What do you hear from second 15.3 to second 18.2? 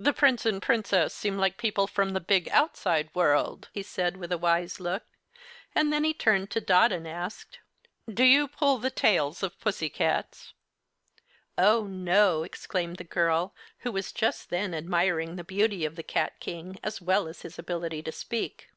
the beauty of the cat King as well as his ability to